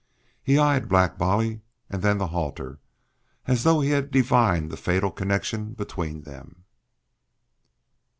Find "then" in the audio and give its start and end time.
2.01-2.17